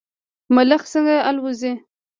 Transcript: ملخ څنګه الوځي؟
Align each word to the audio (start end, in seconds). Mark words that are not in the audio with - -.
ملخ 0.55 0.81
څنګه 0.91 1.15
الوځي؟ 1.29 1.71